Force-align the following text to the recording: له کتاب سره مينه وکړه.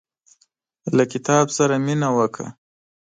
له 0.95 1.03
کتاب 1.11 1.45
سره 1.57 1.75
مينه 1.85 2.09
وکړه. 2.17 2.49